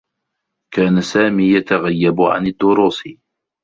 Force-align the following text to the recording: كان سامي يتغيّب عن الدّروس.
كان 0.73 1.01
سامي 1.01 1.53
يتغيّب 1.55 2.21
عن 2.21 2.47
الدّروس. 2.47 3.03